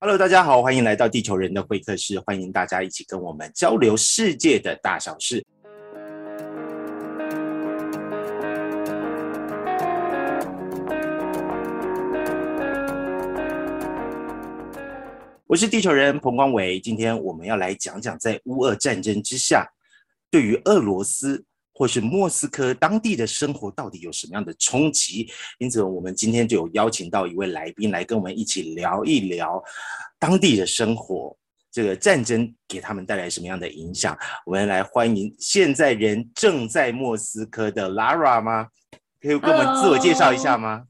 [0.00, 5.44] Hello，大家好，欢迎来到地球人的会客室，欢迎大家一起跟我们交流世界的大小事。
[15.48, 19.68] 我是地球人彭光伟，今天我们要来讲讲在乌俄战争之下，
[20.30, 21.44] 对于俄罗斯
[21.78, 25.30] 或是莫斯科当地的生活到底有什么样的冲击。
[25.58, 29.62] 因此，我们今天就有邀请到一位来宾来跟我们一起聊一聊
[30.18, 31.36] 当地的生活，
[31.70, 34.18] 这个战争给他们带来什么样的影响。
[34.44, 38.66] 我们来欢迎现在人正在莫斯科的 Lara 吗？
[39.20, 40.82] 可以跟我们自我介绍一下吗？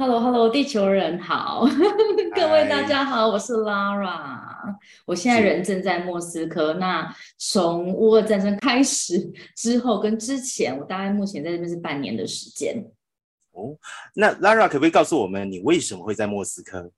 [0.00, 1.66] Hello，Hello，地球人好，
[2.34, 4.40] 各位大家好，我是 Lara，
[5.04, 6.72] 我现在人正在莫斯科。
[6.72, 12.82] 那从乌俄战争开始之后跟之前，我大概目前在这边是半年的时间。
[13.52, 13.76] 哦，
[14.14, 16.90] 那 Lara 可不可以告诉我们，你为什么会在莫斯科？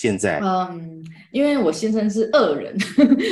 [0.00, 1.02] 现在，嗯，
[1.32, 2.72] 因为我先生是俄人，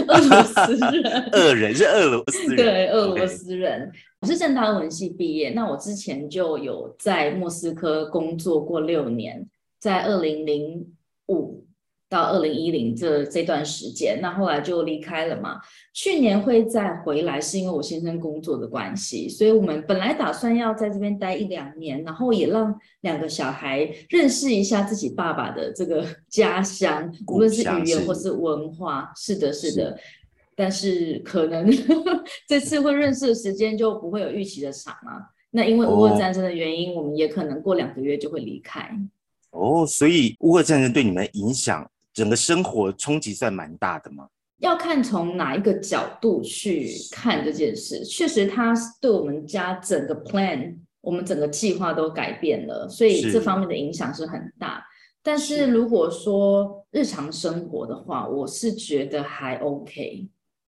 [0.08, 3.88] 俄罗斯人， 俄人是俄罗斯人，对，俄罗斯人。
[4.20, 9.46] 我是正大文系毕业，那我之前就有在莫斯科工作过六年，
[9.78, 10.84] 在二零零
[11.28, 11.64] 五
[12.08, 15.60] 到二零一零这这段时间，那后来就离开了嘛。
[15.92, 29.12] 去年会再回来，是因为我先生工作的关系，所以我们本来打算要在这边待一两年，然后也让两个小孩认识一下自己爸爸的这个家乡，无论是语言或是文化。
[29.16, 29.98] 是的，是的。
[30.54, 31.68] 但是可能
[32.48, 35.20] 这次会认识的时间就不会有预期的长啊。
[35.50, 38.90] 那因为乌俄战争的原因，哦、我们也可能过两个月就会离开。
[39.50, 44.26] 哦，所以乌俄战争对你们影响，整个生活冲击算蛮大的吗？
[44.60, 48.02] 要看从哪一个角度去看这件事。
[48.06, 54.82] 确实，它对我们家整个 plan，我们整个计划都改变了，所以这方面的影响是很大。
[55.22, 60.26] 但是如果说日常生活的话，我是觉得还 OK。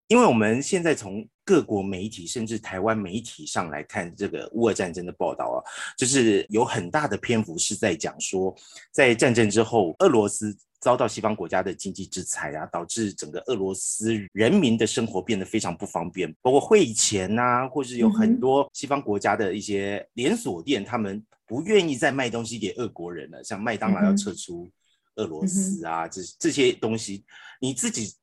[0.09, 5.57] 因为我们现在从各国媒体甚至台湾媒体上来看这个乌俄战争的报道啊，
[5.97, 8.55] 就是有很大的篇幅是在讲说，
[8.91, 24.71] 在战争之后，俄罗斯遭到西方国家的经济制裁啊，导致整个俄罗斯人民的生活变得非常不方便，包括汇钱呐，或是有很多西方国家的一些连锁店，他们不愿意再卖东西给俄国人了，像麦当劳要撤出
[25.17, 27.25] 俄罗斯啊，这这些东西，
[27.61, 28.15] 你自己。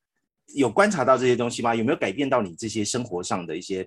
[0.53, 1.73] 有观察到这些东西吗？
[1.73, 3.83] 有没有改变到你这些生活上的一些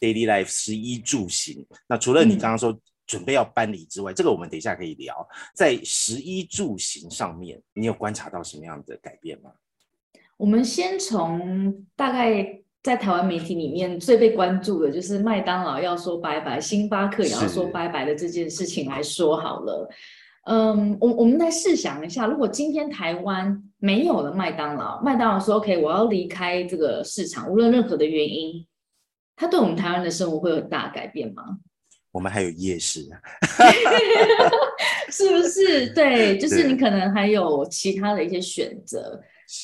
[0.00, 1.66] daily life 食衣住行？
[1.88, 2.76] 那除了你刚刚说
[3.06, 5.14] 准备要搬离之外，嗯、这个我们等一下可以聊。
[5.54, 9.50] 在食衣住行上面，你有观察到什么样的改变吗？
[10.36, 19.88] 我们先从大概在台湾媒体里面最被关注的就是麦当劳要说拜拜，星巴克也要说拜拜的这件事情来说好了。
[20.50, 28.66] 嗯，我我们来试想一下，如果今天台湾没有了麦当劳，麦当劳说 OK，我要离开这个市场，无论任何的原因，
[29.36, 31.44] 它对我们台湾的生活会有大改变吗？
[32.10, 33.22] 我们还有夜市啊，
[35.08, 35.86] 是不是？
[35.94, 39.20] 对，就是你可能还有其他的一些选择。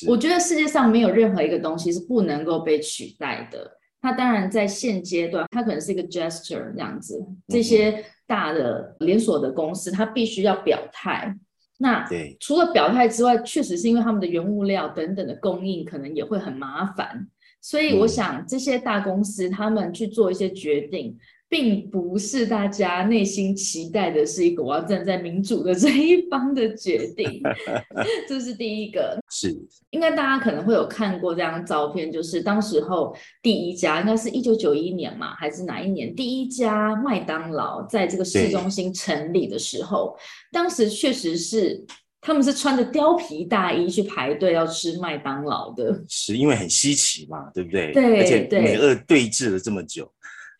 [0.07, 3.69] 我觉得世界上没有任何一个东西是不能够被取代的。
[3.99, 7.19] 它当然在现阶段，它可能是一个 gesture 这样子，
[7.49, 11.35] 这些大的连锁的公司，它必须要表态。
[11.79, 12.07] 那
[12.39, 17.27] 除了表态之外，确实是因为他们的原物料等等的供应可能也会很麻烦，
[17.61, 21.15] 所以我想这些大公司他们去做一些决定，
[21.49, 27.41] 并不是大家内心期待的是一个我要站在民主的这一方的决定，
[28.27, 29.17] 这是第一个。
[29.29, 29.55] 是，
[29.91, 36.13] 应该大家可能会有看过这张照片，就是当时候第一家，应该是一九九一年嘛，还是哪一年？
[36.13, 40.17] 第一家麦当劳在这个市中心成立的时候，
[40.51, 41.85] 当时确实是
[42.19, 47.93] 他们是穿着貂皮大衣去排队要吃麦当劳的，是因为很稀奇嘛，对不对？
[47.93, 50.11] 对，而且美俄对峙了这么久。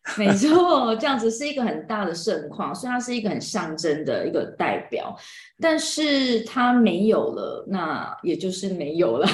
[0.16, 5.14] 没错，这样子是一个很大的盛况，所以它是一个很象征的一个代表。
[5.60, 9.28] 但是它没有了，那也就是没有了。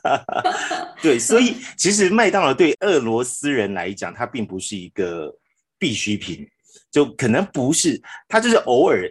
[1.00, 5.34] 对，所以其实麦当劳对俄罗斯人来讲，它并不是一个
[5.78, 6.46] 必需品，
[6.90, 9.10] 就可能不是，它就是偶尔，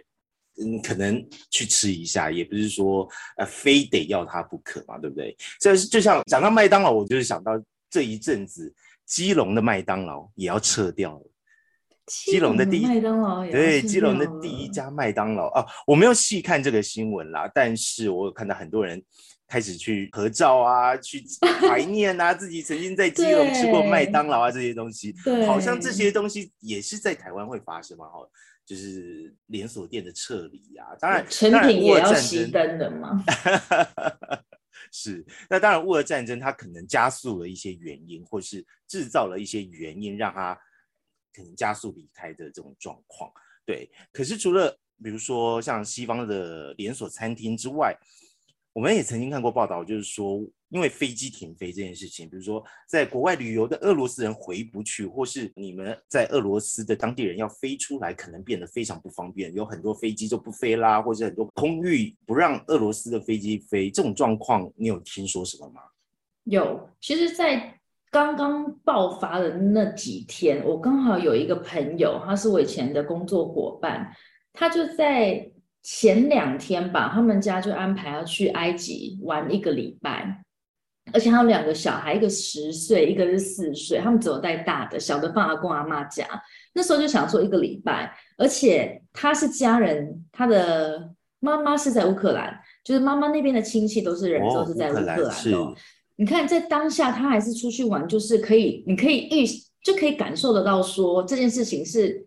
[0.62, 5.36] 嗯，可能去吃一下，也不是说呃非得要它不可嘛，对不对？
[5.58, 7.52] 这就像讲到麦当劳，我就是想到
[7.90, 8.72] 这一阵子。
[9.08, 11.24] 基隆的麦当劳也要撤掉了，
[12.06, 15.48] 基隆的第一麦当劳对基隆的第一家麦当劳。
[15.48, 19.02] 啊，我没有细看这个新闻啦，但是我有看到很多人
[19.46, 21.24] 开始去合照啊，去
[21.62, 25.14] 怀念啊， 自己曾经在基隆吃过麦当劳啊这些东西，
[25.46, 28.20] 好像这些东西也是在台湾会发生嘛，哈，
[28.66, 33.24] 就是连锁店的撤离啊，当然成品也要熄灯的嘛。
[34.92, 40.54] 是，那当然，乌俄战争它可能加速了一些原因，或是制造了一些原因，让它
[41.32, 43.30] 可能加速离开的这种状况。
[43.64, 47.96] 对，可是除了比如说像西方的连锁餐厅之外，
[48.78, 65.80] 我们也曾经看过报道，就是说，因为飞机停飞这件事情，比如说在国外旅游的俄罗斯人回不去，或是你们在俄罗斯的当地人要飞出来，可能变得非常不方便，有很多飞机就不飞啦，或者很多空域不让俄罗斯的飞机飞，这种状况你有听说什么吗？
[66.44, 67.80] 有，其实，在
[68.12, 74.14] 刚刚爆发的那几天，我刚好有一个朋友，他是我以前的工作伙伴，
[74.52, 75.50] 他就在。
[75.90, 80.44] 前两天吧，他们家就安排要去埃及玩一个礼拜，
[81.14, 86.26] 而且还有两个小孩，一个十岁，一个是四岁，他们只有带大的，小的放阿公阿妈家。
[86.74, 95.74] 那时候就想说一个礼拜，而且他是家人，他的妈妈是在乌克兰，就是妈妈那边的亲戚都是人都是在乌克兰的。
[96.16, 99.46] 你看在当下他还是出去玩，就是可以，你可以预
[99.82, 102.26] 就可以感受得到说这件事情是。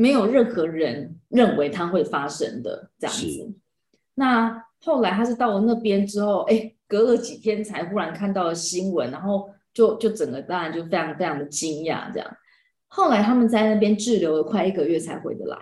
[0.00, 3.54] 没有任何人认为它会发生的这样子。
[4.14, 12.36] 那后来他是到了那边之后，哎，隔了几天才忽然看到了新闻，然后就就整个当然就非常非常的惊讶这样。
[12.86, 15.56] 后来他们在那边滞留了快一个月才回得来。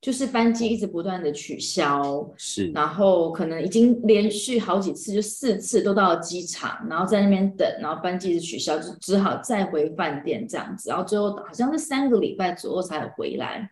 [0.00, 13.68] 就是班机一直不断的取消，是，然后可能已经连续好几次，就四次都到了机场，然后在那边等，然后班机一直取消，就只好再回饭店这样子，然后最后好像是三个礼拜左右才回来。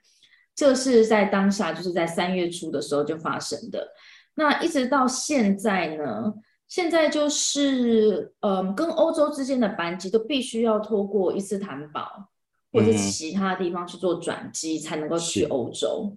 [0.56, 3.86] 这是在当下，就是在三月初的时候就发生的。
[4.34, 6.34] 那一直到现在呢，
[6.66, 12.30] 现在就是嗯，跟欧洲之间的班机都必须要透过伊斯坦堡。
[12.72, 16.14] 或者其他地方去做转机才能够去欧洲，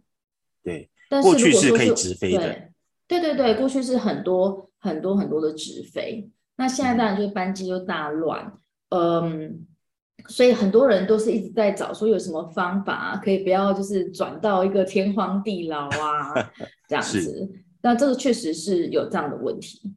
[0.62, 0.90] 对。
[1.08, 2.70] 但是如果说是直飞的，
[3.08, 8.52] 对对对，过去是很多很多很多的直飞，那现在当然就是班机就大乱，
[8.90, 9.66] 嗯，
[10.28, 16.52] 所以很多人都是一直在找说有什么方法可以不要就是转到一个天荒地老啊
[16.88, 17.50] 这样子。
[17.82, 19.94] 那这个确实是有这样的问题。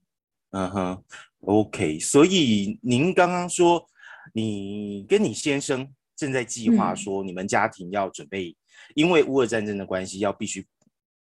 [0.50, 1.02] 嗯哼
[1.40, 1.98] ，OK。
[1.98, 3.84] 所以您刚刚说
[4.32, 5.88] 你跟你先生。
[6.14, 8.54] 正在计划说，你们家庭要准备，
[8.94, 10.64] 因为乌俄战争的关系，要必须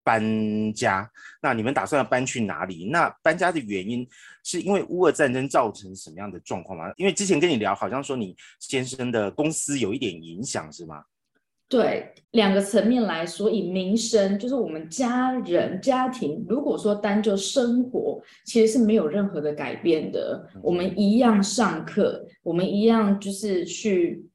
[0.03, 1.09] 搬家。
[1.41, 2.89] 那你们打算要搬去哪里？
[2.91, 4.07] 那搬家的原因
[4.43, 6.91] 是因为乌俄战争造成什么样的状况吗？
[6.97, 11.03] 因为之前跟你聊，好像说你先生的公司有一点影响，是吗？
[11.67, 20.45] 对，两个层面来说，以民生，就是我们家人家庭，如果说单就生活，其实是没有任何的改变的。
[20.61, 24.25] 我们一样上课，我们一样就是去。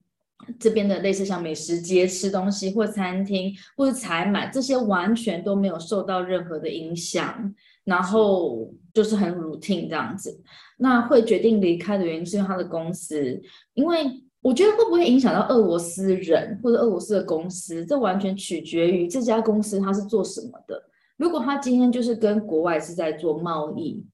[0.58, 7.54] 这边的类似像美食街吃东西，或餐厅，或者采买，这些完全都没有受到任何的影响，
[7.84, 10.40] 然后就是很 routine 这样子。
[10.78, 13.40] 那会决定离开的原因是因为他的公司，
[13.74, 13.96] 因为
[14.42, 20.82] 我觉得会不会影响到俄罗斯人或者俄罗斯的公司，这完全取决于这家公司它是做什么的。
[21.16, 24.04] 如果他今天就是跟国外是在做贸易。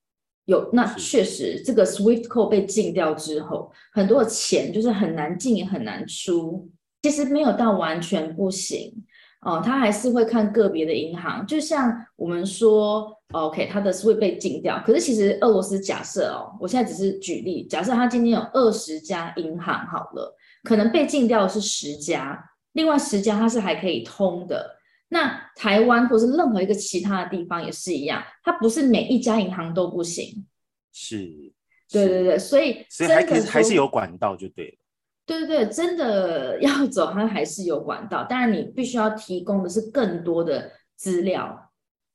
[0.46, 6.68] 有，那确实，这个 SWIFT code 被禁掉之后，很多的钱就是很难进也很难出。
[7.02, 8.92] 其实没有到完全不行
[9.40, 11.44] 哦，他还是会看个别的银行。
[11.46, 22.38] 就像我们说，OK，他的 SWIFT 被禁掉，可是其实俄罗斯假设哦，我现在只是举例，假设他今天有二十家银行好了，可能被禁掉的是十家，
[22.74, 24.78] 另外十家它是还可以通的。
[25.12, 30.46] 那台湾或是任何一个其他的地方也是一样，它不是每一家银行都不行。
[30.90, 31.52] 是，
[31.90, 34.78] 对对对，所以所以还可以还是有管道就对了。
[35.26, 41.71] 对对对，真的要走，它还是有管道，当然你必须要提供的是更多的资料。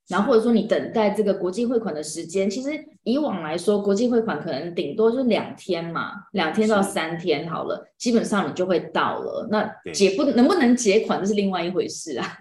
[0.08, 2.70] 然后或者说你等待这个国际汇款的时间，其实
[3.04, 9.48] 以往来说，国际汇款可能顶多就两天嘛，两天到三天好了，基本上你就会到了。
[9.52, 12.38] 那结不能不能结款，这是另外一回事啊。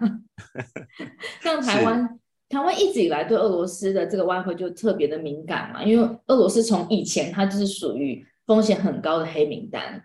[1.43, 10.01] 像台湾，台湾一直以来对俄罗斯的这个外汇就特别的敏感嘛，因为俄罗斯从以前它就是属于风险很高的黑名单。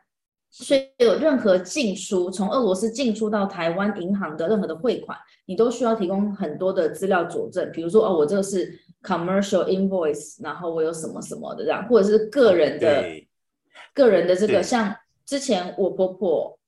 [0.55, 5.17] 所以有任何进出，从俄罗斯进出到台湾银行的任何的汇款，
[5.47, 7.71] 你都需要提供很多的资料佐证。
[7.73, 13.03] 比如说，哦，我这个是 commercial invoice，然后我有什么什么的这样，或者是个人的、
[13.95, 14.95] 个人的这个，像
[15.25, 16.59] 之前我婆婆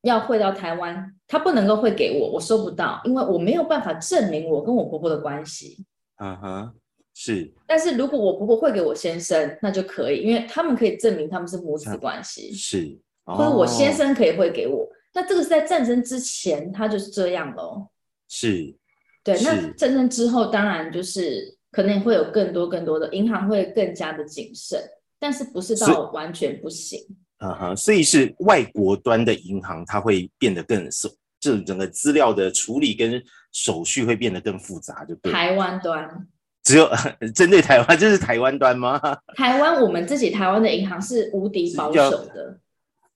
[0.00, 5.84] 要汇到台湾，她不能够汇给我，我收不到，因为我没有办法证明我跟我婆婆的关系。
[6.16, 6.72] 嗯哼，
[7.12, 7.52] 是。
[7.66, 12.54] 但是如果我婆婆汇给我先生，那就可以，因为他们可以证明他们是母子关系。
[12.54, 12.98] 是。
[13.36, 17.88] 或者我先生可以汇给我，那这个是在战争之前，他就是这样喽。
[18.28, 18.74] 是，
[19.22, 19.38] 对。
[19.42, 24.80] 那战争之后，当然就是可能会有更多更多的银行会更加的谨慎，
[25.18, 27.00] 但是不是到完全不行。
[27.40, 31.08] 嗯哼，所以是外国端的银行，它会变得更手，
[31.38, 35.32] 这整个资料的处理跟手续会变得更复杂，就对。
[35.32, 36.26] 台湾端
[36.64, 36.90] 只有
[37.34, 39.00] 针对台湾，这是台湾端吗？
[39.36, 42.58] 台湾我们自己台湾的银行是无敌保守的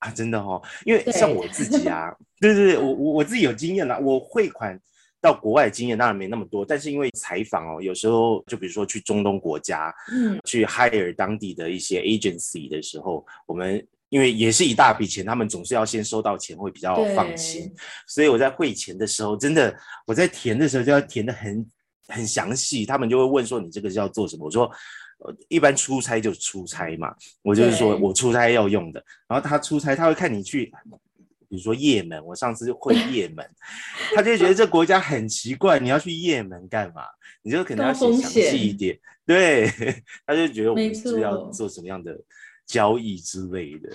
[0.03, 4.79] 啊，真的哦，因为像我自己啊，对对对，我我我自己有经验啦，我汇款
[5.21, 13.85] 到国外的经验当然没那么多，但是因为采访哦，有时候就比如说去中东国家，嗯，去 hire 当地的一些 agency 的时候，我们。
[14.09, 17.73] 因为也是一大笔钱，他们总是要先收到钱会比较放心，
[18.05, 21.65] 所以我在汇钱的时候，真的我在填的时候就要填的很
[22.07, 24.45] 很详细，他们就会问说你这个是要做什么？
[24.45, 24.71] 我说，呃，
[25.47, 30.65] 一般出差就出差嘛，我就是说我出差要用的，然后他出差他会看你去，
[31.49, 33.45] 比如说也门，我上次会也门，
[34.15, 37.03] 他就觉得这国家很奇怪，你要去也门干嘛？
[37.41, 39.69] 你就可能要写详细一点，对，
[40.25, 42.17] 他就觉得我们是要做什么样的。
[42.65, 43.89] 交易之类的，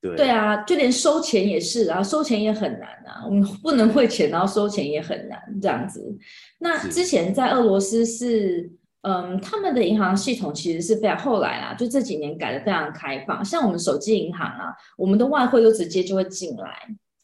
[0.00, 3.26] 对对啊，就连收钱也是啊，收钱也很难啊。
[3.26, 6.16] 我们不能汇钱，然后收钱也很难，这样子。
[6.60, 8.70] 那之前在俄罗斯是，
[9.02, 13.44] 嗯，他们的银行系统其实是非常后来啦，就这几年改的非常开放。
[13.44, 16.70] 像我们手机银行啊，我们的外汇都直接就会进来。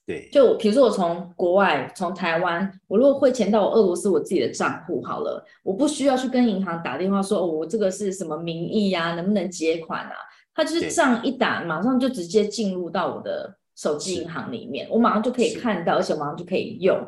[0.04, 10.12] 对，就比如说我从国外从台湾，我如果汇钱到我俄罗斯我自己的账户好了，我不需要去跟银行打电话说，哦，我这个是什么名义呀，能不能结款啊？
[10.54, 16.99] 它就是账一打，马上就直接进入到我的手机银行里面，我马上就可以看到，而且马上就可以用。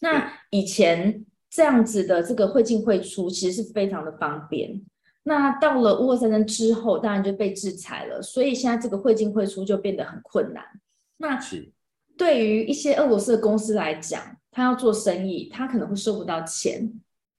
[0.00, 4.80] 那以前这样子的这个汇进汇出，其实是非常的方便。
[5.24, 10.64] 那到了乌俄战争之后，当然就被制裁了，所以现在这个汇进汇出就变得很困难。
[11.18, 11.38] 那
[12.16, 16.92] 对于一些俄罗斯的公司来讲，他要做生意，他可能会收不到钱。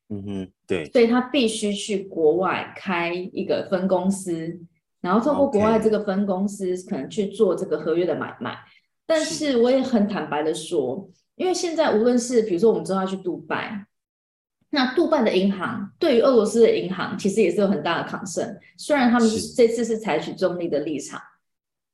[0.10, 4.60] 嗯哼，对，所以他必须去国外开一个分公司。
[5.02, 8.58] 然后透过国外这个分公司可能去做这个合约的买卖，
[9.06, 13.86] 但是我也很坦白的说，因为现在无论是比如说我们知道要去杜拜，
[14.72, 21.20] 那杜拜的银行对于俄罗斯的银行其实也是有很大的抗争，虽然他们这次是采取中立的立场，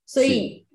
[0.05, 0.65] 所以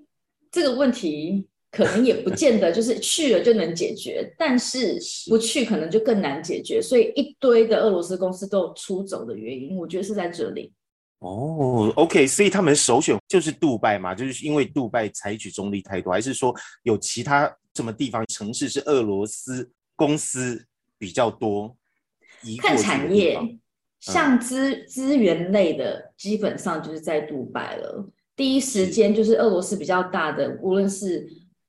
[0.50, 10.72] 这个问题可能也不见得就是去了就能解决，但是不去可能就更难解决，所以一堆的俄罗斯公司都有出走的原因，我觉得是在这里。
[11.18, 20.64] 哦，OK，所以他们首选就是杜拜嘛，就是因为杜拜采取中立态度，还是说有其他什么地方城市是俄罗斯公司
[20.96, 21.76] 比较多？
[22.60, 23.38] 看产业，
[24.00, 28.08] 像资资源类的，基本上就是在杜拜了。
[28.34, 31.28] 第一时间就是俄罗斯比较大的，无论是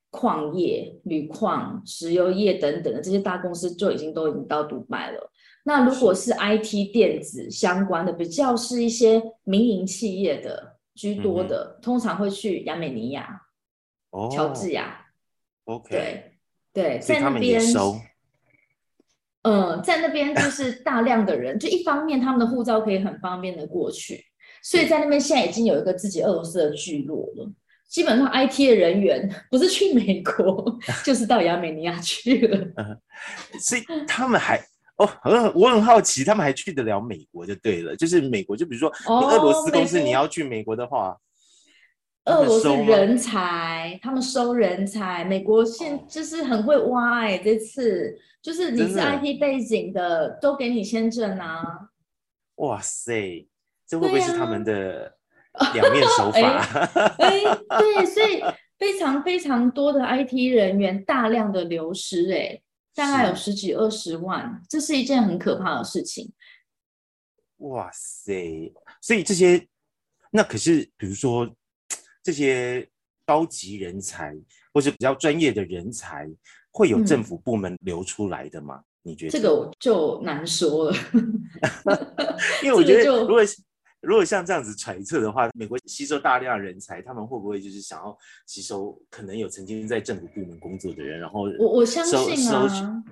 [0.10, 5.30] 矿业、铝矿、石油业等等的这些大公司，就已经都已经到杜拜了。
[5.64, 13.42] 那如果是 IT 电子相关的，比较是一些民营企业的居多的，通常会去亚美尼亚、
[14.32, 15.08] 乔治亚。
[15.66, 16.32] OK，对
[16.74, 17.96] 对，在那边收。
[19.44, 24.24] 嗯，在那边就是大量的人，就一方面他们的护照可以很方便的过去，
[24.64, 27.52] 所以在那边现在已经有一个自己俄罗斯的聚落了。
[27.90, 32.58] 基本上 IT 的人员不是去美国，就是到亚美尼亚去了。
[33.60, 34.62] 所以他们还。
[34.98, 41.18] 哦，很我很好奇，他们还去得了美国就对了，就是美国，就比如说你俄罗斯公司你要去美国的话，
[42.32, 51.90] 俄罗斯人才，他们收人才，美国现就是很会挖哎，这次就是你是 IT 背景的，都给你签证啊。
[52.56, 53.48] 哇塞，
[53.88, 55.16] 这会不会是他们的
[55.74, 56.40] 两面手法？
[57.20, 57.42] 哎，
[57.80, 58.42] 对，所以
[58.78, 62.62] 非常非常多的 IT 人员大量的流失哎。
[62.94, 66.30] 大概有十几二十万，这是一件很可怕的事情。
[67.60, 68.74] 哇塞！
[69.00, 69.66] 所以这些，
[70.30, 71.50] 那可是比如说
[72.24, 72.88] 这些
[73.26, 74.36] 高级人才
[74.74, 76.30] 或是比较专业的人才，
[76.72, 78.82] 会有政府部门流出来的吗？
[79.04, 80.98] 你觉得这个就难说了。
[82.64, 83.42] 因为我觉得如果。
[84.04, 93.04] 如果像这样子揣测的话，美国吸收大量人才，他们会不会就是想要吸收可能有曾经在政府部门工作的人，然后我我相信啊，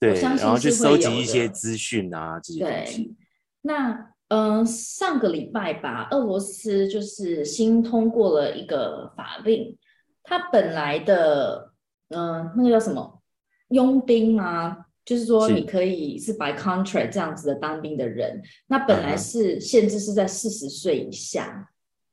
[0.00, 3.14] 对，然后去收集一些资讯啊这些东西。
[3.60, 9.78] 那嗯，上个礼拜吧，俄罗斯就是新通过了一个法令，
[10.24, 11.72] 它本来的
[12.08, 13.22] 嗯那个叫什么
[13.68, 14.78] 佣兵啊。
[15.04, 21.68] 就是说，你可以是 by contract 这样子的当兵的人，那本来是限制是在四十岁以下，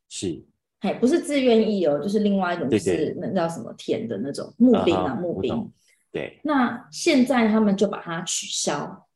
[0.09, 0.43] 是，
[0.81, 5.71] 嘿，不是自愿意哦，就是另外一种就是那叫什么填的那种募兵啊，募兵，
[6.11, 6.41] 对。
[6.43, 9.07] 那现在他们就把它取消，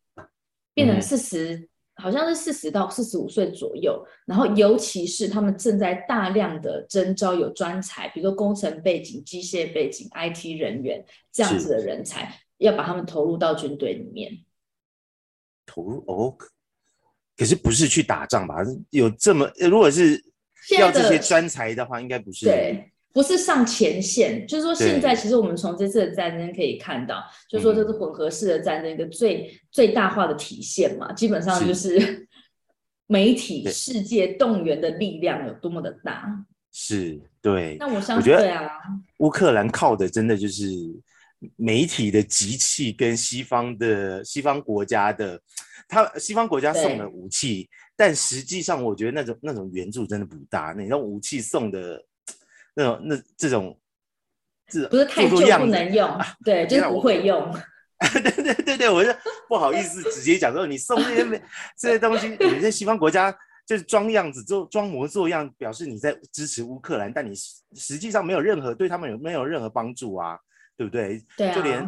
[0.73, 14.43] 变成四十好像是四十到四十五岁左右，然后尤其是他们正在大量的征招有专才，比如说工程背景、机械背景、IT 人员这样子的人才，要把他们投入到军队里面。
[15.65, 16.37] 投入哦，
[17.37, 18.55] 可是不是去打仗吧？
[18.89, 20.23] 有这么如果是
[20.77, 22.45] 要这些专才的话，应该不是。
[22.45, 22.91] 对。
[23.15, 32.27] 不是上前线，就是说现在其实我们从这次的战争可以看到，就是说这是混合式的战争一个最最大化的体现嘛，基本上就是
[33.07, 36.45] 媒体世界动员的力量有多么的大。
[36.73, 37.77] 是，对。
[37.79, 38.69] 那我相信，对啊，
[39.19, 40.65] 乌克兰靠的真的就是
[41.55, 45.39] 媒体的集气跟西方的西方国家的，
[45.87, 52.03] 他西方国家送的武器，但实际上我觉得那种那种援助真的不大，那种武器送的。
[52.75, 53.77] 那种那这种，
[54.67, 57.51] 这不是太旧不能用，对， 就是不会用。
[58.21, 59.09] 对对对对，我就
[59.47, 61.41] 不好意思直接讲说，你送这些
[61.77, 63.33] 这些东西，有些西方国家
[63.65, 67.33] 就是装样子做装模作样，表示你在支持乌克兰，但你
[67.73, 70.37] 实际上没有任何对他们有没有任何帮助啊？
[70.75, 71.23] 对不对？
[71.37, 71.55] 对啊。
[71.55, 71.81] 就连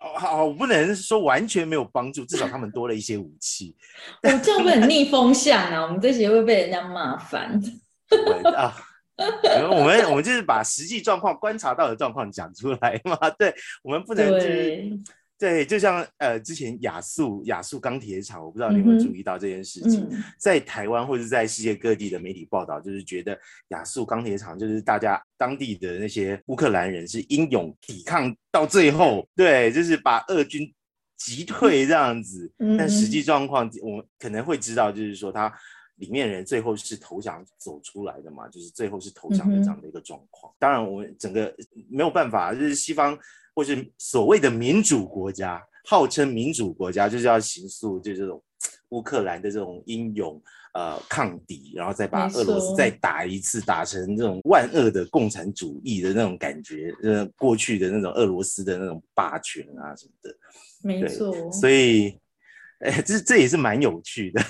[0.00, 3.74] 哦好，我不能说完全没有帮助，至少他们多了一些武器。
[4.22, 5.82] 我这样会很逆风向啊！
[5.82, 7.58] 我们这些会被人家骂烦。
[8.54, 8.76] 啊。
[9.70, 14.98] 我们我们就是把实际状况观察到的状况讲出来嘛，对，我们不能就是
[15.36, 20.08] 对，就像呃之前亚速亚速钢铁厂，我不知道你有没有注意到这件事情，
[20.38, 23.36] 在台湾或者在世界各地的媒体报道，就是觉得
[23.68, 30.72] 亚速钢铁厂就是大家当地的那些乌克兰人是英勇抵抗到最后，对，就是把俄军
[31.16, 35.52] 击退这样子，但实际状况我们可能会知道，就是说他。
[35.98, 40.52] 里面人最后是投降走出来的嘛，就是最后是投降的这样的一个状况。
[40.58, 41.52] 当然，我们整个
[41.90, 43.18] 没有办法，就是西方
[43.54, 48.40] 或是所谓的民主国家，号称民主国家，就是要行诉就这种
[48.90, 50.40] 乌克兰的这种英勇
[50.74, 60.36] 呃抗敌，然后再把俄罗斯再打一次，打成这种万恶的共产主义的那种感觉，呃，过去的那种俄罗斯的那种霸权啊什么的。
[60.82, 62.16] 没错，所以。
[62.80, 64.40] 哎，这这也是蛮有趣的。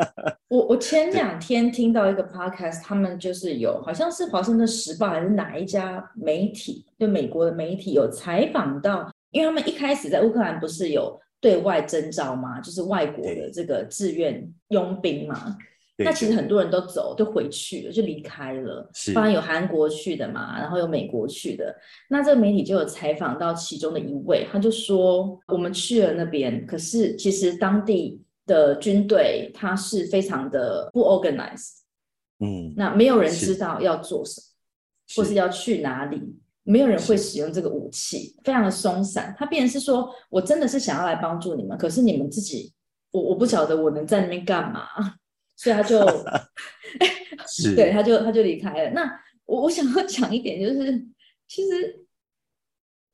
[0.48, 15.56] 我我前两天听到一个 podcast，他们就是有好像是华盛顿时报还是哪一家媒体，就美国的媒体有采访到，因为他们一开始在乌克兰不是有对外征召嘛，就是外国的这个志愿佣兵嘛。
[16.04, 18.88] 那其实很多人都走，就回去了，就离开了。
[19.12, 21.74] 当然有韩国去的嘛，然后有美国去的。
[22.08, 31.78] 那这个媒体就有采访到其中的一位，他就说：“我们去了那边，可是其实当地的军队他是非常的不 organized，
[32.38, 34.44] 嗯，那没有人知道要做什么，
[35.16, 36.22] 或是要去哪里，
[36.62, 39.34] 没有人会使用这个武器，非常的松散。
[39.36, 42.72] 他变成是说，我真的是想要来帮助你们，可是你们自己，
[43.10, 44.86] 我我不晓得我能在那边干嘛。”
[45.58, 45.98] 所以他就，
[47.74, 48.90] 对，他就他就离开了。
[48.90, 51.04] 那我我想要讲一点，就是
[51.48, 52.06] 其实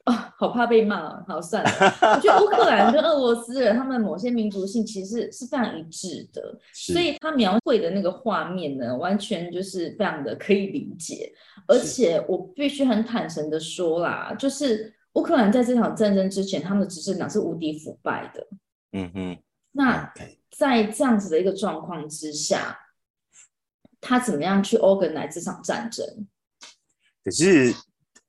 [0.04, 1.70] 啊，好怕被骂，好算了。
[2.14, 11.32] 我觉得乌克兰跟俄罗斯人他们某些民族性其实是非常一致的，所以他描绘的那个画面呢，完全就是非常的可以理解。
[11.66, 18.46] 而且我必须很坦诚的说啦，就是乌克兰在这场战争之前，他们的执政党是无敌腐败的。
[18.92, 19.38] 嗯哼，
[19.72, 20.12] 那。
[20.56, 22.78] 在这样子的一个状况之下，
[24.00, 26.26] 他怎么样去 organize 这场战争？
[27.24, 27.74] 可是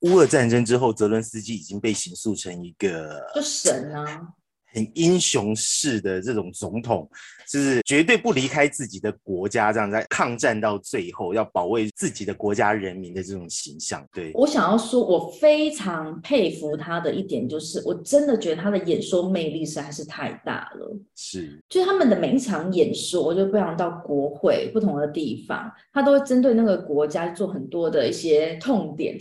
[0.02, 4.34] 乌俄战争之后，泽伦斯基已经被形塑成一个就神啊。
[4.76, 7.10] 很英雄式的这种总统，
[7.48, 14.06] 就是绝对不离开自己的国家，这样在抗战到最后，要保卫自己的国家人民的这种形象。
[14.14, 21.00] 对我想要说，我非常佩服他的一点，就是我真的觉得他的演说魅力实在是太大了。
[21.16, 29.18] 是，就是他们的每一场演说，就不常到国会不同的地方，他都会针对那个国家做很多的一些痛点。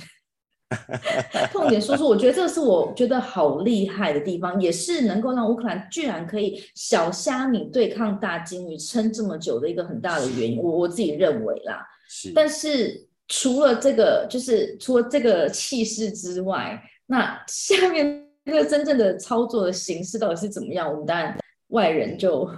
[1.53, 10.59] 痛点说说，我觉得这是我觉得好厉害的地方，也是能够让乌克兰居然可以小虾米对抗大金鱼撑这么久的一个很大的原因。
[10.59, 12.33] 我我自己认为啦，是。
[12.35, 20.91] 但是除了这个，就是除了这个气势之外，那下面那个真正的操作的形式到底是怎么样？
[20.91, 21.37] 我们当然
[21.69, 22.49] 外人就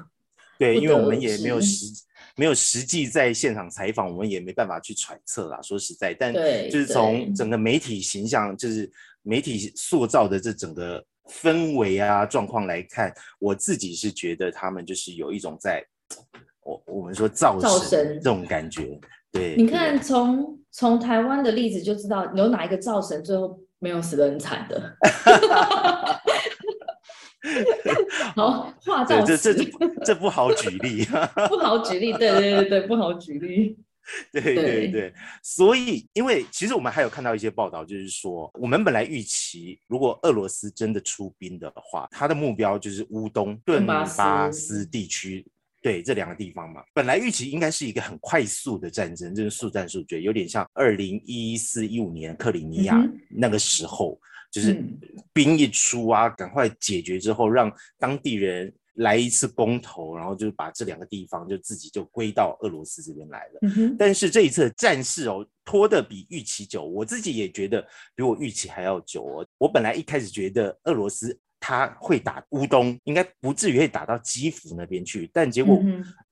[0.58, 1.86] 对，因为我们也没有 实。
[2.36, 5.60] 没有实际在现场采访，我们也没办法去揣测啦。
[5.62, 8.90] 说实在，但就是从整个媒体形象，就是
[9.22, 15.82] 媒体塑造的这整个氛围啊状况来看，我自己是觉得他们就是有一种在，
[16.62, 19.00] 我我们说造神这种感觉。
[19.32, 24.96] 对，你看从从台湾的例子就知道，有哪一个造神最后没有死得很惨的。
[28.34, 29.54] 好，画照这这
[30.04, 31.04] 这不好举例，
[31.48, 33.76] 不好举例，对对对对，不好举例。
[34.30, 35.12] 对对对，
[35.42, 45.44] 所以因为其实我们还有看到一些报道，就是说我们本来预期，如果俄罗斯真的出兵的话，他的目标就是乌东顿巴斯地区，
[45.82, 46.84] 对这两个地方嘛。
[46.94, 52.96] 本来预期应该是一个很快速的战争，就是速战速决，有点像二零一四一五年克里米亚
[53.28, 54.16] 那个时候，
[54.56, 54.82] 就是
[55.34, 58.72] 兵一出啊，赶快解决之后，让当地人。
[58.96, 63.60] 来一次公投，然后就把这两个地方就自己就归到俄罗斯这边来了。
[63.98, 69.46] 但是这一次战事哦拖得比预期久，我自己也觉得比我预期还要久哦。
[69.58, 71.38] 我本来一开始觉得俄罗斯。
[71.58, 75.82] 他会打乌东，应该不至于会打到基辅那边去，但结果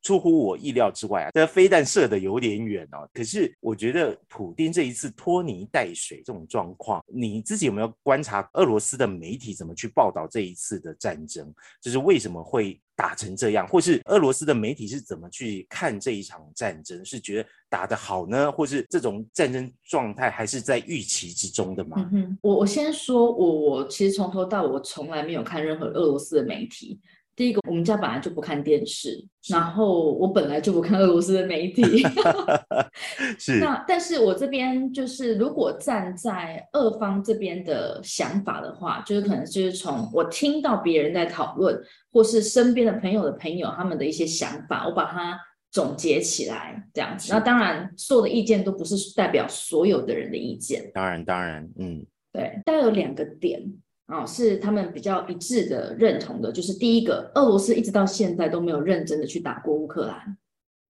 [0.03, 1.31] 出乎我意料之外啊！
[1.33, 3.09] 这飞弹射的有点远哦。
[3.13, 11.53] 可是我觉得普丁这一次拖泥带水这种状况，你自己有没有观察俄罗斯的媒体怎么去报道这一次的战争？
[11.81, 12.81] 就是为什么会？
[12.97, 17.05] 打成这样，或是俄罗斯的媒体是怎么去看这一场战争？
[17.05, 22.09] 是觉得打得好呢，或是这种战争状态还是在预期之中的吗？
[22.13, 27.01] 嗯，我我先说，我我其实从头到尾我从来没有看任何俄罗斯的媒体。
[27.37, 31.83] 第一个，我们家本来就不看电视，然后我本来就不看俄罗斯的媒体。
[33.39, 33.59] 是。
[33.59, 41.77] 那但是我这边就是，如果站在俄方这边的想法的话，就是可能就是从我听到别人在讨论，
[42.13, 45.39] 或是身边的朋友的朋友他们的一些想法，我把它
[45.73, 47.33] 总结起来这样子。
[47.33, 50.89] 那当然，所有的意见都不是代表所有的人的意见。
[50.95, 53.61] 当然，当然，嗯，对，大概有两个点。
[54.07, 60.37] 啊，是他们比较一致的认同的，就是第一个，俄罗斯一直到现在都没有认真的去打过乌克兰，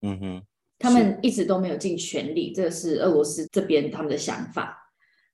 [0.03, 0.43] 嗯哼，
[0.79, 4.81] 他们一直都没有尽全力，这是俄罗斯这边他们的想法。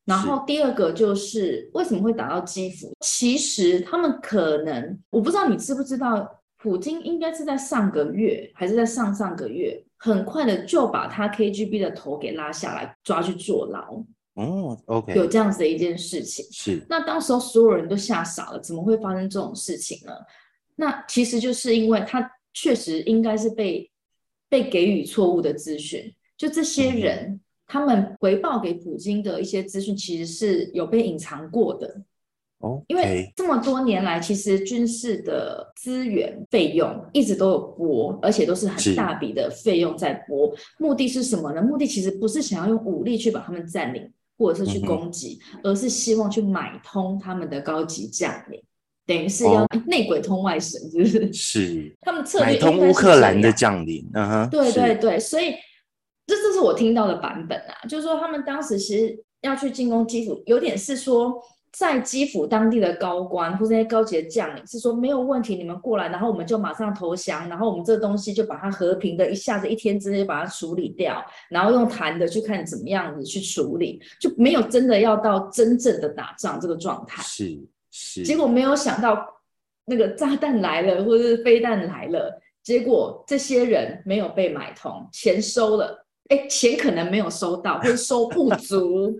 [0.04, 2.92] 然后第二个就是为什么会打到基辅？
[3.00, 14.04] 其实他们可能，我不知道你知不知道，普京应该是在上个月还是在上上个月，很快的就把他 KGB 的头给拉下来，抓去坐牢。
[14.40, 20.12] 哦，OK，有这样子的一件事情，是那当时候所有人都吓傻了，怎么会发生这种事情呢？
[20.76, 23.90] 那其实就是因为他确实应该是被
[24.48, 32.02] 被给予错误的资讯，就这些人他们回报给普京的一些资讯，其实是有被隐藏过的。
[32.60, 41.62] 哦，因为这么多年来，其实军事的资源费用一直都有拨，而且都是很大笔的费用在拨，目的是什么呢？
[41.62, 44.12] 目的其实不是想要用武力去把他们占领。
[44.40, 48.58] 或者是去攻击，而是希望去买通他们的高级将领，
[49.06, 51.30] 等于是要内鬼通外神，是不是？
[51.34, 51.96] 是。
[52.00, 54.48] 他们策略买通乌克兰的将领，嗯哼。
[54.48, 55.52] 对对对，所以
[56.26, 61.38] 这这是我听到的版本啊，就是说他们当时其实要去进攻基辅，有点是说。
[61.72, 77.22] 在基辅当地的高官或者那些高级的将领是说没有问题，你们过来，然后我们就马上投降，然后我们这个东西就把它和平的一下子一天之内把它处理掉，然后用谈的去看怎么样子去处理，就没有真的要到真正的打仗这个状态。
[77.22, 77.56] 是
[77.92, 78.24] 是。
[78.24, 79.24] 结果没有想到
[79.84, 89.16] 那个炸弹来了，或者是飞弹来了，结果这些人没有被买通，钱收了，哎，钱可能没有收到，或者收不足。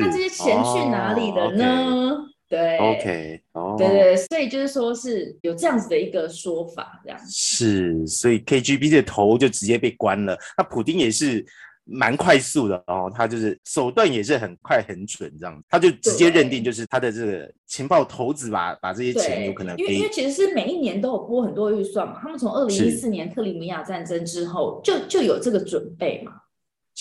[0.00, 2.16] 那这些钱去哪里了呢？
[2.46, 3.42] 对，OK，
[3.78, 10.38] 对对，所以就是说是有这样子的一个说法，这样是，所以 KGB 的头就直接被关了。
[10.56, 11.44] 那普丁也是
[11.84, 26.32] 蛮快速的哦，他就是手段也是很快很准，这样他就直接认定就是他的这个情报头子把把这些钱有可能，因为因为其实是每一年都有拨很多预算嘛，他们从二零一四年克里米亚战争之后就就有这个准备嘛。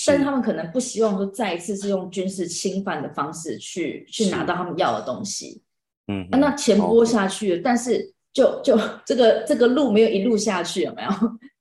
[0.08, 5.62] 但是他们可能不希望说再一次是用军事侵犯的方式去去拿到他们要的东西，
[6.08, 11.10] 嗯，那钱拨下去，但是就就这个这个路没有一路下去，有没有？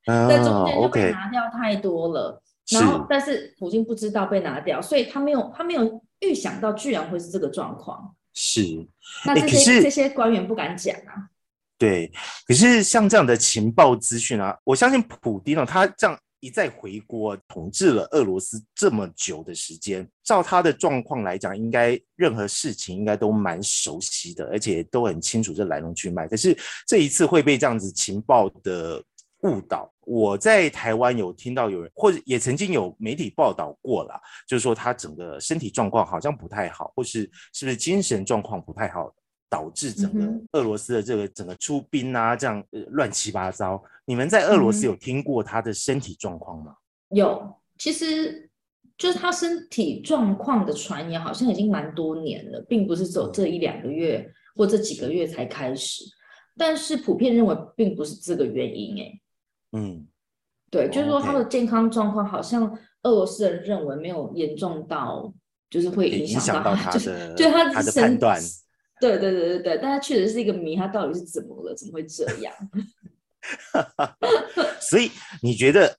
[0.27, 2.41] 在中间就被拿掉太多了，
[2.71, 8.13] 然后但是普京不知道被拿掉，所以他没有他没有预想到居然会是这个状况。
[8.33, 8.85] 是，
[9.25, 11.29] 那这些这些官员不敢讲啊。
[11.77, 12.11] 对，
[12.47, 16.19] 可是像这样的情报资讯啊，我相信普丁呢，他这样。
[16.43, 26.27] 一再回国统治了俄罗斯这么久的时间，照他的状况来讲，应该任何事情应该都蛮熟悉的，而且都很清楚这来龙去脉。
[26.27, 26.53] 可是
[26.85, 29.01] 这一次会被这样子情报的
[29.43, 29.89] 误导。
[30.01, 37.21] 我在台湾有听到有人，或者也曾经有媒体报道过了，就是说他整个身体状况好像不太好，或是
[37.53, 39.09] 是不是精神状况不太好。
[39.53, 43.79] 导致整个俄罗斯的这个整个出兵啊，这样乱七八糟。
[44.03, 46.75] 你们在俄罗斯有听过他的身体状况吗？
[47.09, 48.49] 有，其实
[48.97, 56.03] 就是他身体状况的传言，好像已经蛮多年了，并不是走这一两个月或这几个月才开始。
[56.57, 59.21] 但是普遍认为并不是这个原因，哎，
[59.73, 60.07] 嗯，
[60.71, 62.65] 对，就是说他的健康状况好像
[63.03, 65.31] 俄罗斯人认为没有严重到，
[65.69, 68.41] 就是会影影响响到他就是的就他他的身判断。
[69.03, 71.75] 对对对对对，但他确实是一个谜，他到底是怎么了？
[71.75, 72.53] 怎么会这样？
[74.79, 75.11] 所以
[75.41, 75.93] 你觉得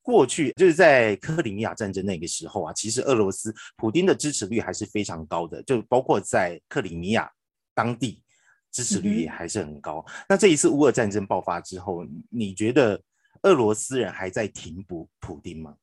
[0.00, 7.28] 过去就是在克里米亚战争那个时候啊，其实俄罗斯普丁的支持率还是非常高的，就包括在克里米亚
[7.74, 8.22] 当地
[8.70, 10.04] 支持率也还是很高。
[10.28, 13.02] 那这一次乌俄战争爆发之后，你觉得
[13.42, 15.74] 俄罗斯人还在停捕普丁吗？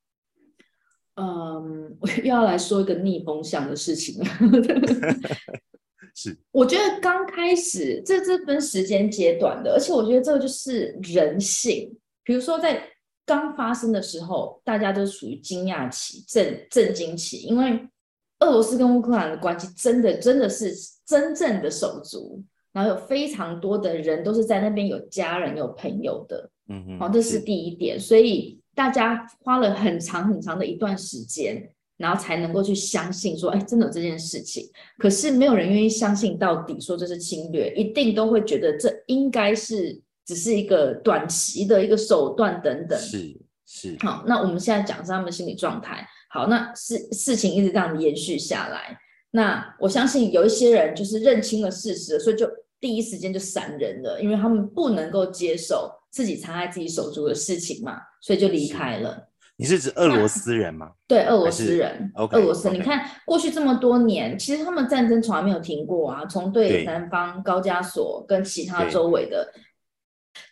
[1.16, 4.26] 嗯，我又要来说一个逆风向的事情了。
[6.14, 11.90] 是，我觉得刚开始这这分时间阶段的，而且我觉得这个就是人性。
[12.22, 12.86] 比如说在
[13.24, 17.88] 刚发生的时候，大家都属于惊讶期、震震惊期，因为
[18.40, 20.72] 俄罗斯跟乌克兰的关系真的真的是
[21.06, 26.50] 真正的手足，然后有非常多的人都是在那边有家人、有朋友的。
[26.68, 31.70] 嗯嗯，好，这是第一点，所以大家花了很长很长的一段时间，
[32.02, 34.68] 然后才能够去相信说，哎，真的有这件事情。
[34.98, 42.98] 可是没有人愿意相信到底，说这是侵略，一定都会觉得这应该是只是一个短期的一个手段等等。
[42.98, 46.04] 是是，好，那我们现在讲是他们的心理状态。
[46.28, 48.98] 好，那事事情一直这样延续下来，
[49.30, 59.28] 那我相信有一些人就是认清了事实，所以就第一时间就闪人了，因为他们不能够接受自己残害自己手足的事情嘛，所以就离开了。
[59.56, 60.92] 你是指俄罗斯人吗？
[61.06, 69.52] 对，俄罗斯人俄罗斯你看过去这么多年，其实他们战争从来没有停过啊，从对对南方高加索跟其他周围的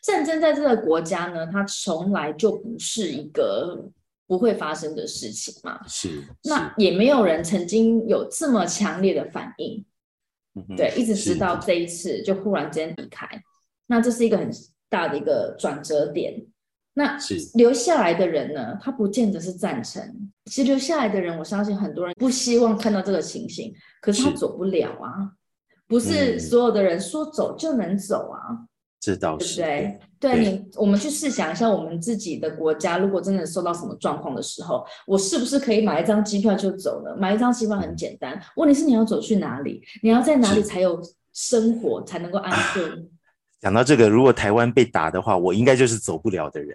[0.02, 3.90] 战争，在这个国家呢，它从来就不是一个
[4.26, 5.80] 不会发生的事情嘛。
[5.88, 9.84] 是，那也没有人曾经有这么强烈的反应，
[10.54, 13.26] 嗯对，一直直到这一次就忽然间离开，
[13.86, 14.48] 那这是一个很
[14.88, 16.46] 大的一个转折点。
[16.94, 17.16] 那
[17.54, 20.02] 留下来的人呢，他不见得是赞成。
[20.46, 25.30] 其实留下来的人，我相信很多人不希望看到这个情形，可是他走不了啊，
[25.86, 28.66] 不是嗯所有的人说走就能走啊。
[28.98, 29.98] 这倒对不是对？
[30.18, 37.16] 对对你，我们去试想一下，我们自己的国家如果真的受到什么状况的时候，我是不是可以买一张机票就走呢？
[37.16, 39.82] 买一张机票很简单，问题是你要走去哪里？
[40.02, 41.00] 你要在哪里才有
[41.32, 43.08] 生活，才能够安 顿？
[43.60, 46.74] 讲到这个，如果台湾被打的话，我应该就是走不了的人，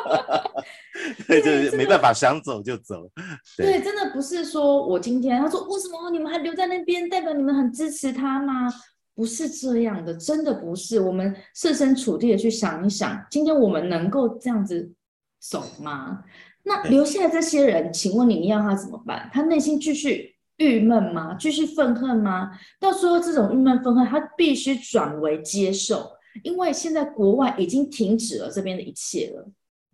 [1.26, 3.08] 对，就是这个没办法，想走就走。
[3.56, 8.68] 对对，真的不是说我今天他说为什么你们还留在那边，代表你们很支持他吗？
[9.14, 11.00] 不是这样的，真的不是。
[11.00, 14.92] 我们设身处地的去想一想，今天我们能够这样子
[15.40, 16.22] 走吗？
[16.64, 19.30] 那留下来这些人，请问你，你要他怎么办？
[19.32, 21.34] 他内心继续郁闷吗？
[21.38, 22.50] 继续愤恨吗？
[22.80, 26.10] 到最后，这种郁闷愤恨，他必须转为接受，
[26.42, 29.48] 因为现在国外已经停止了这边的一切了。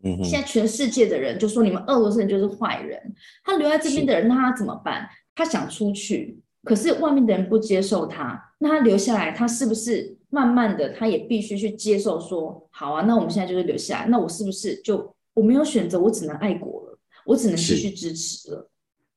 [0.05, 5.09] 嗯，现在全世界的人就说你们俄罗斯人就是坏人，他留在这边的人，那他怎么办？
[5.35, 18.69] 他想出去，可是外面的人不接受他，那他留下来，他是不是慢慢的他也必须去接受说，好啊，那我们现在就是留下来，那我是不是就我没有选择，我只能爱国了，我只能继续支持了。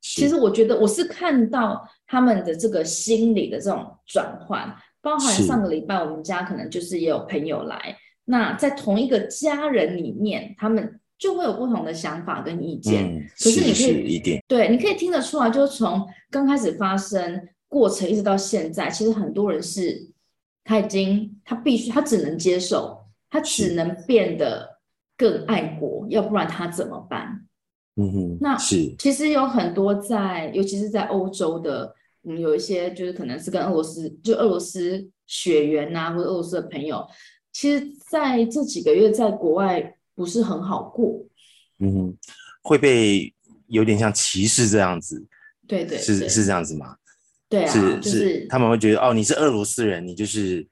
[0.07, 13.03] 是其实我觉得我是看到他们的这个心理的这种转换，包含上个礼拜我们家可能就是也有朋友来，那在同一个家人里面，他们就会有不同的想法跟意见。
[13.03, 20.11] 嗯，可是你可是以一定对，你可以听得出来，就是从刚开始发生过程一直到现在，其实很多人是
[20.63, 24.77] 他已经他必须他只能接受，他只能变得
[25.17, 27.44] 更爱国，要不然他怎么办？
[27.97, 37.07] 嗯哼，那是其实有很多在，尤其是在欧洲的，嗯，有一些就是可能是跟俄罗斯，就俄罗斯血缘呐、或者俄罗斯的朋友，
[37.53, 41.25] 其实在这几个月在国外不是很好过。
[41.79, 42.17] 嗯哼，
[42.61, 43.33] 会被
[43.67, 45.25] 有点像歧视这样子，
[45.65, 46.97] 对对对是是这样子吗？
[47.47, 50.67] 对啊，是就是他们会觉得哦，你是俄罗斯人，你就是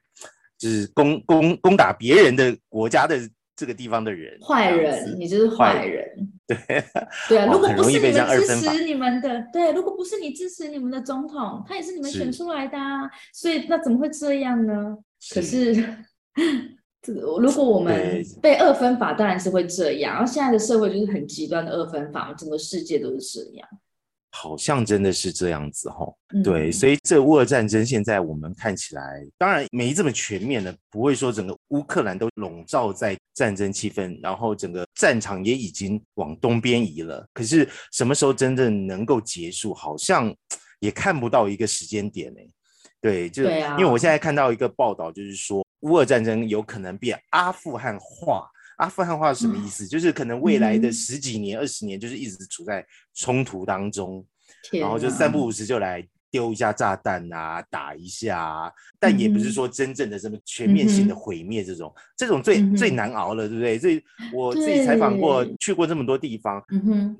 [0.58, 3.18] 就是攻攻攻打别人的国家的
[3.56, 6.32] 这个地方的人，坏人，你就是坏坏人。
[6.48, 6.84] 对，
[7.28, 14.96] 对啊，哦如果不是你们支持你们的，对，如果不是你支持你们的总统，他也是你们选出来的啊，所以那怎么会这样呢？
[15.32, 15.84] 可是是
[17.00, 20.14] 这个，如果我们被二分法，当然是会这样。
[20.14, 23.68] 然后现在的社会就是很极端的二分法，整个世界都是这样。
[24.36, 26.04] 好像真的是这样子哈。
[26.34, 37.24] 嗯对，所以这乌俄战争现在我们看起来，当然没这么全面的，不会说整个乌克兰都笼罩在战争气氛，然后整个战场也已经往东边移了。
[37.32, 40.34] 可是什么时候真正能够结束，好像
[40.80, 42.40] 也看不到一个时间点呢。
[43.00, 48.50] 对，就啊因为我现在看到一个报道，就是说乌俄战争有可能变阿富汗化。
[48.76, 49.86] 阿富汗话是什么意思？
[49.86, 52.84] 就是可能未来的十几年、二十年，就是一直处在
[53.14, 54.24] 冲突当中，
[54.72, 56.06] 然后就三不五时就来。
[56.34, 58.68] 丢一下炸弹啊，打一下，
[58.98, 63.78] 但也不是说真正的什么全面性的毁灭这种，这种最最难熬了，对不对？
[63.78, 66.60] 所以我自己采访过，去过这么多地方，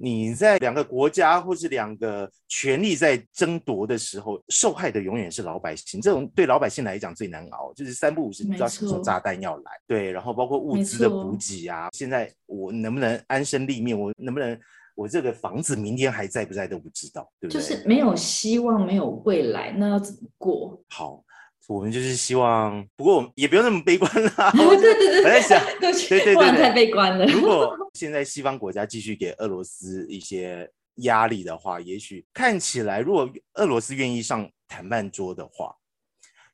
[0.01, 6.01] 你在两个国家或是两个权力在争夺的时候，受害的永远是老百姓。
[6.01, 14.59] 这种对老百姓来讲最难熬，就是三不五时你知道什么炸弹要来，对，然后包括物资的补给啊，现在我能不能安身立命，我能不能？
[14.95, 17.61] 我这个房子明天还在不在都不知道，对不对？
[17.61, 20.81] 就是没有希望，没有未来，那要怎么过？
[20.89, 21.25] 好，
[21.69, 24.51] 我们就是希望，不过也不用那么悲观啦。
[24.53, 27.27] 对对对，我在想，对对对，不然太悲观了。
[27.27, 35.75] 如果现在西方国家继续给俄罗斯一些压力的话，也许看起来，如果俄罗斯愿意上谈判桌的话。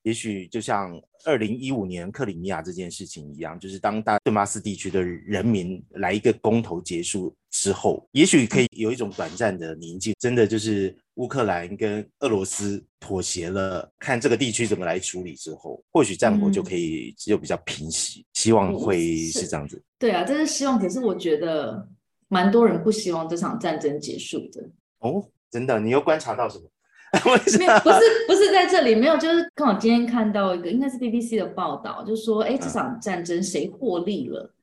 [0.02, 10.14] 也许就像二零一五年克里米亚这件事情一样，就是当大顿巴斯地区的人民来一个公投结束之后，也许可以有一种短暂的宁静。
[10.18, 18.24] 真的就是乌克兰跟俄罗斯妥协了，看这个地区怎么来处理之后，或许战火就可以就比较平息。
[18.34, 19.82] 希望会是这样子。
[19.98, 20.78] 对啊，这是希望。
[20.78, 21.86] 可是我觉得
[22.28, 24.62] 蛮多人不希望这场战争结束的。
[25.00, 25.78] 哦，真的？
[25.80, 26.64] 你又观察到什么？
[27.58, 34.54] 没有，不是不是在这里，没有，就是刚好今天看到一个，应该是 BBC 的报道，就说，哎，这场战争谁获利了？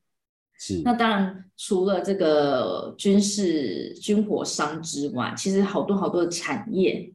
[0.57, 7.11] 是，那当然除了这个军事军火商之外，其实好多好多的产业，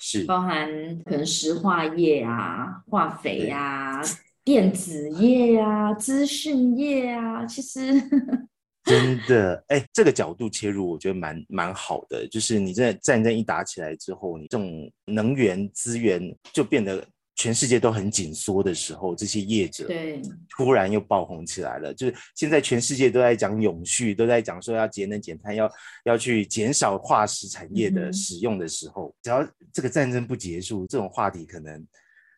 [0.00, 0.68] 是包含
[1.04, 4.00] 可能石化业啊、化肥啊、
[4.44, 7.82] 电子业啊、资讯业啊，其实。
[8.84, 12.26] 真的，哎，这个角度切入，我觉得蛮蛮好的。
[12.26, 16.20] 就是你在战争一打起来之后，你这种能源资源
[16.52, 21.92] 就变得全世界都很紧缩的时候，这些业者对突然又爆红起来了。
[21.94, 25.70] 就是现在全世界都在讲永续，都在讲说要节能减碳，要
[26.04, 31.86] 要去减少化石产业的使用的时候，只要这个战争不结束，这种话题可能。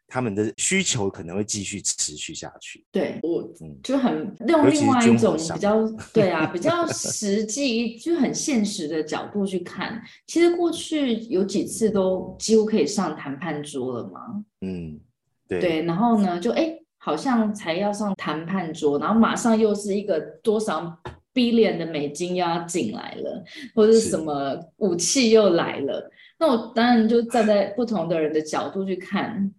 [0.07, 2.85] 他们的需求可能会继续持续下去。
[2.93, 3.43] 对我，
[3.83, 10.01] 就很用另外一种比较对啊， 比较实际，就很现实的角度去看。
[10.27, 14.45] 其实过去有几次都几乎可以上谈判桌了嘛。
[14.61, 15.01] 嗯，
[15.49, 15.61] 对。
[15.61, 20.97] 对，然后呢，就哎，好像才要上谈判桌，然后马上又是一个多少
[21.33, 23.43] billion 的美金要进来了，
[23.75, 26.11] 或者是什么武器又来了。
[26.39, 29.53] 那我当然就站在不同的人的角度去看。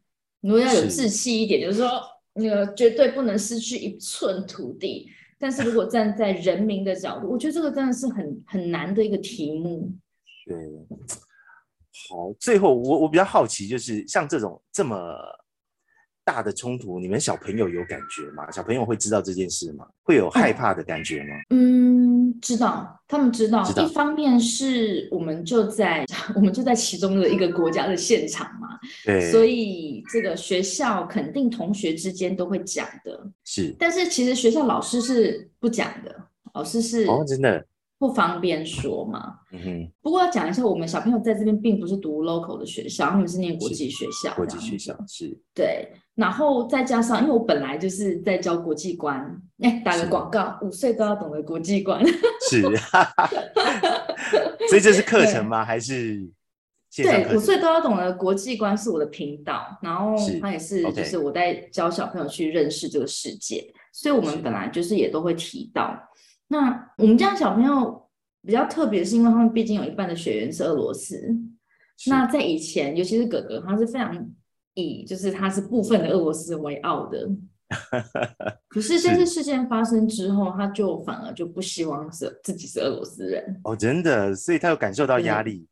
[0.46, 1.90] 如果要有志气一点，就是说，
[2.34, 5.10] 那个绝对不能失去一寸土地。
[5.40, 9.92] 但是如果站在人民的角度，我觉得这个真的是很很难的一个题目。
[10.46, 10.56] 对，
[12.10, 14.96] 好，最后我我比较好奇，就是像这种这么
[16.24, 18.50] 大的冲突，你们小朋友有感觉吗？
[18.52, 19.88] 小朋友会知道这件事吗？
[20.04, 21.36] 会有害怕的感觉吗？
[21.50, 21.95] 嗯。
[22.42, 23.64] 知道，他们知道。
[23.78, 33.30] 一方面是我们就在 我们就在其中的一个国家的现场嘛，对，所以这个学校肯定同学之间都会讲的。
[33.44, 36.16] 是，但是其实学校老师是不讲的，
[36.54, 37.66] 老师是哦，真的
[37.98, 39.36] 不方便说嘛。
[39.52, 39.92] 嗯哼。
[40.02, 44.34] 不过要讲一下，我们小朋友在这边并不是读 local 的学校，他们是念国际学校。
[44.36, 45.38] 国际学校是。
[45.54, 45.92] 对。
[46.16, 52.02] 然后再加上，因为我本来就是在教国际观，哎，打个广告，五岁都要懂得国际观。
[52.50, 52.62] 是，
[54.70, 55.66] 所以这是课程吗？
[55.66, 56.26] 还是？
[56.96, 65.94] 对，五岁都要懂得国际观是我的频道，然后他也是，就是我在教小朋友去认识这个世界，所以我们本来就是也都会提到。
[66.48, 68.10] 那我们家小朋友
[68.42, 71.36] 比较特别，是因为他们毕竟有一半的血缘是俄罗斯。
[72.08, 74.32] 那在以前，尤其是哥哥，他是非常。
[74.78, 77.26] 以就是他是部分的俄罗斯为傲的，
[78.68, 85.66] 可是这次事件发生之后，他就反而就不希望是自己是俄罗斯人哦，真的，所以他有感受到压力，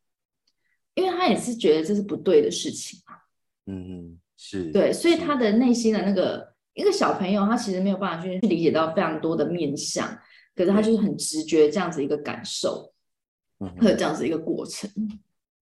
[0.96, 3.16] 因为他也是觉得这是不对的事情嘛。
[3.66, 10.08] 嗯，是对，所以他的内心的那个一个小朋友，他其实没有办法去去理解到非常多的面相，
[10.56, 12.92] 可是他就是很直觉这样子一个感受，
[13.80, 14.90] 和 这样子一个过程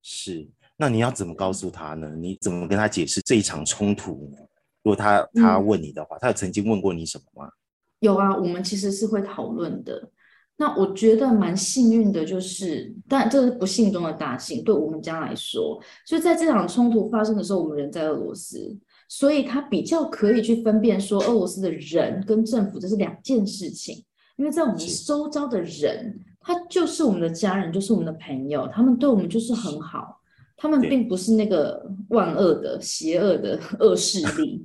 [0.02, 0.48] 是。
[0.78, 2.10] 那你要怎么告诉他呢？
[2.16, 4.38] 你怎么跟他解释这一场冲突呢？
[4.84, 7.52] 如果他他问你的话，他有曾经问过你什么吗？
[8.00, 10.10] 有啊，我们其实是会讨论的。
[10.58, 14.64] 那我觉得蛮幸运的，就是但这是不幸中的大幸。
[14.64, 18.76] 对我们家来说，就在这场冲突发生的时候，我们人在俄罗斯，
[19.08, 24.04] 所以他比较可以去分辨说，俄罗斯的人跟政府这是两件事情。
[24.38, 30.18] 因为在我们周遭的人，他就是我们的家人，就是我们的朋友，他们对我们就是很好。
[30.58, 34.64] 他们并不是那个万恶的、邪恶的恶势力。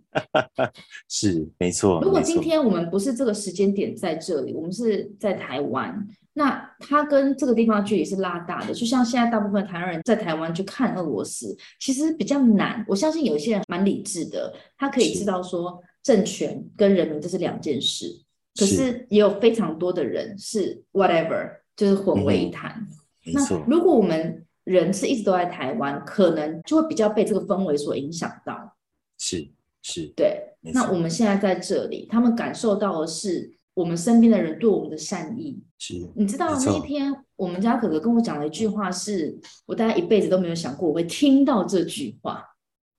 [1.09, 2.03] 是没错。
[2.03, 8.75] 如果今天我们不是这个时间点在这里，我们是在台湾，那它跟这个地方距离是拉大的。
[8.75, 12.85] 就像现在大部分台湾人在台湾去看俄罗斯，其实比较难。
[12.87, 18.26] 我相信有一些人蛮理智的，他可以知道说政权跟人民这是两件事。
[18.57, 22.87] 可是也有非常多的人是 whatever，就是混为一谈。
[23.33, 28.77] 那如果我们人是一直都在台湾，可能就会比较被这个氛围所影响到。
[29.19, 29.49] 是
[29.83, 30.43] 是，对。
[30.61, 35.63] 那我们现在在这里，他们感受到的是我们身边的人对我们的善意。
[35.79, 42.43] 是，你知道那一天我们家哥哥跟我讲了一句话，是我大概一辈子都没有想过我会听到这句话。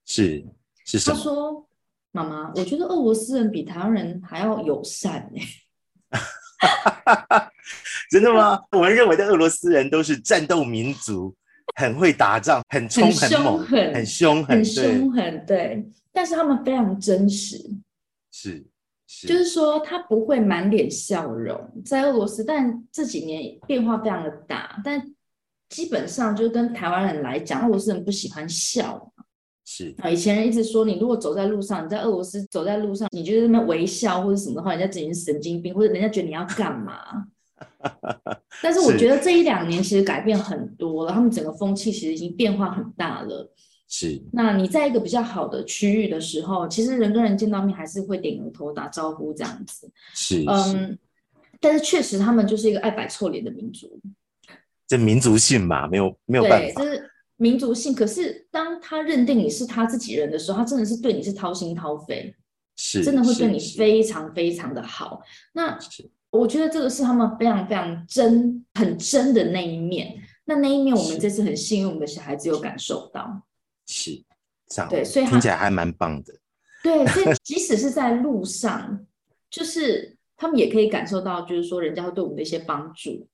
[0.06, 0.46] 是
[0.86, 1.18] 是什么？
[1.18, 1.67] 他说
[2.24, 5.30] ：“妈妈，我觉得俄罗斯人比台湾人还要友善。”
[6.10, 7.50] 哎，
[8.10, 8.60] 真的吗？
[8.72, 11.36] 我们认为的俄罗斯人都是战斗民族。
[11.76, 15.86] 很会打仗，很冲，很猛，很凶，很凶狠，对。
[16.12, 17.58] 但是他们非常真实，
[18.32, 18.66] 是，
[19.28, 24.82] 就是说他不会满脸笑容，在俄罗斯，但这几年变化非常的大。
[24.84, 25.14] 但
[25.70, 29.12] 基本上就是跟台湾人来讲，俄罗斯人不喜欢笑，
[29.70, 30.10] 是啊。
[30.10, 37.28] 以前人一直说，你如果走在路上，你在俄罗斯走在路上，你觉得那边微笑或者什么的话，人家整成神经病，或者人家觉得你要干嘛？
[38.64, 43.52] 但是我觉得这一两年其实改变很多了，他们整个风气其实已经变化很大了。
[43.90, 49.90] 是，那你在一个比较好的区域的时候，其实人跟人见到面还是会点个头打招呼这样子。
[50.14, 50.98] 是，嗯，
[51.60, 54.00] 但是确实他们就是一个爱摆臭脸的民族。
[54.86, 57.96] 这民族性嘛，没有没有办法，就是民族性。
[57.96, 62.36] 可是当他认定你是他自己人的时候，他真的是对你是掏心掏肺，
[62.76, 65.22] 是，真的会对你非常非常的好。
[65.54, 65.80] 那。
[66.30, 70.14] 我觉得这个是他们非常非常真、很真的那一面。
[70.44, 73.42] 那那一面，我们这次很幸运，我们的小孩子有感受到。
[73.88, 74.22] 是，
[74.68, 76.34] 这样对，所以听起来还蛮棒的。
[76.84, 79.08] 对，所以即使是在路上，
[79.50, 83.26] 就是他们也可以感受到，就是说人家会对我们的一些帮助，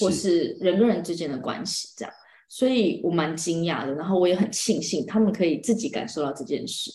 [0.00, 2.14] 或是人跟人之间的关系这样。
[2.52, 6.92] 所以我蛮惊讶的，然后我也很庆幸他们可以自己感受到这件事。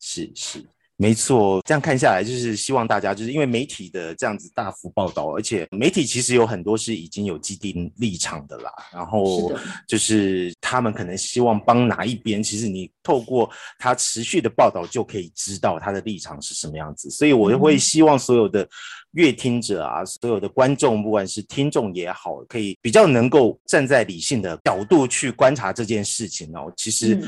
[0.00, 0.64] 是是。
[0.98, 8.72] 没错，这样看下来就是希望大家，就是因为媒体的这样子大幅报道，而且媒体其实有很多是已经有既定立场的啦。
[8.90, 9.52] 然后
[9.86, 17.10] 就是他们可能希望帮哪一边，其实你透过他持续的报道就可以知道他的立场是什么样子。
[17.10, 18.66] 所以我会希望所有的
[19.12, 26.72] 乐听者啊，所有的观众，不管是听众也好，可以比较能够站在理性的角度去观察这件事情哦。
[26.74, 27.22] 其实。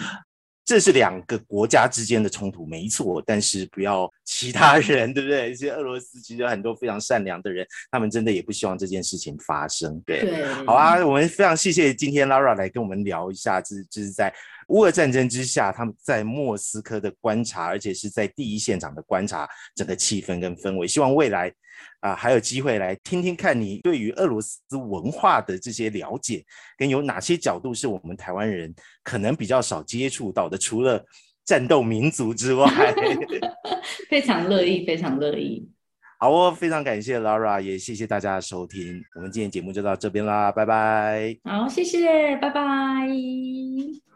[0.69, 5.51] 这是两个国家之间的冲突，没错，但是不要其他人，对不对？
[5.51, 9.99] 一些俄罗斯其实有很多非常善良的人，他们真的也不希望这件事情发生。
[10.05, 14.31] 对，好啊，我们非常谢谢今天 Lara 来跟我们聊一下，这是就是在
[14.69, 20.87] 乌俄战争之下，他们在莫斯科的观察，而且是在第一现场的观察整个气氛跟氛围。
[20.87, 21.51] 希望未来。
[22.01, 26.45] 啊，还有机会来听听看你对于俄罗斯文化的这些了解，
[26.77, 30.57] 跟有哪些角度是我们台湾人可能比较少接触到的？
[30.59, 31.05] 除了
[31.45, 32.67] 战斗民族之外，
[34.11, 35.69] 非常乐意，非常乐意。
[36.21, 39.01] 好哦，非常感谢 Lara，也谢谢大家的收听。
[39.15, 41.37] 我们今天节目就到这边啦，拜拜。
[41.45, 44.08] 好，谢谢，拜拜。